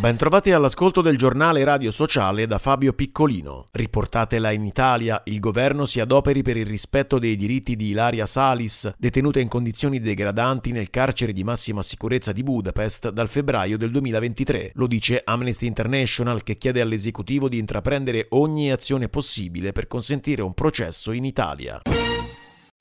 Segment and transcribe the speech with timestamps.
[0.00, 3.66] Bentrovati all'ascolto del giornale radio sociale da Fabio Piccolino.
[3.72, 8.94] Riportatela in Italia, il governo si adoperi per il rispetto dei diritti di Ilaria Salis,
[8.96, 14.70] detenuta in condizioni degradanti nel carcere di massima sicurezza di Budapest dal febbraio del 2023.
[14.74, 20.54] Lo dice Amnesty International che chiede all'esecutivo di intraprendere ogni azione possibile per consentire un
[20.54, 21.82] processo in Italia.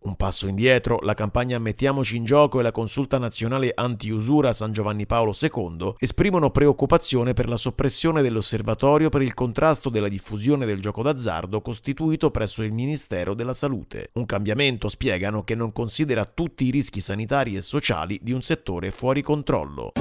[0.08, 5.06] Un passo indietro, la campagna Mettiamoci in gioco e la consulta nazionale anti-usura San Giovanni
[5.06, 11.02] Paolo II esprimono preoccupazione per la soppressione dell'osservatorio per il contrasto della diffusione del gioco
[11.02, 14.12] d'azzardo costituito presso il Ministero della Salute.
[14.14, 18.92] Un cambiamento, spiegano, che non considera tutti i rischi sanitari e sociali di un settore
[18.92, 19.92] fuori controllo.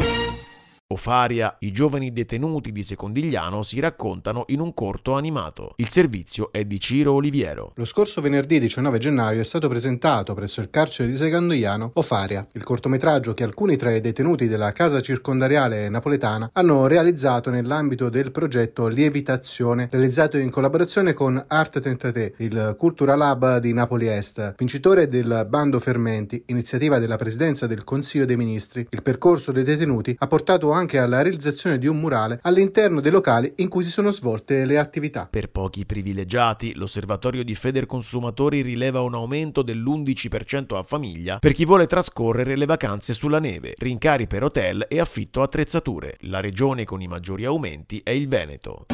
[0.89, 5.73] Ofaria, i giovani detenuti di Secondigliano si raccontano in un corto animato.
[5.79, 7.73] Il servizio è di Ciro Oliviero.
[7.75, 12.63] Lo scorso venerdì 19 gennaio è stato presentato presso il carcere di Secondigliano Ofaria, il
[12.63, 18.87] cortometraggio che alcuni tra i detenuti della casa circondariale napoletana hanno realizzato nell'ambito del progetto
[18.87, 25.47] Lievitazione, realizzato in collaborazione con Art Tentate, il Cultura Lab di Napoli Est, vincitore del
[25.49, 28.87] bando Fermenti, iniziativa della Presidenza del Consiglio dei Ministri.
[28.89, 33.53] Il percorso dei detenuti ha portato anche alla realizzazione di un murale all'interno dei locali
[33.57, 35.27] in cui si sono svolte le attività.
[35.31, 41.87] Per pochi privilegiati, l'osservatorio di Federconsumatori rileva un aumento dell'11% a famiglia per chi vuole
[41.87, 46.17] trascorrere le vacanze sulla neve, rincari per hotel e affitto attrezzature.
[46.21, 48.87] La regione con i maggiori aumenti è il Veneto.